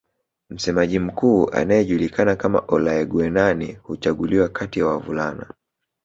Msemaji 0.49 0.99
Mkuu 0.99 1.49
anayejulikana 1.49 2.35
kama 2.35 2.63
Olaiguenani 2.67 3.73
huchaguliwa 3.73 4.49
kati 4.49 4.79
ya 4.79 4.85
wavulana 4.85 5.47